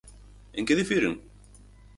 [0.57, 1.13] En que difiren?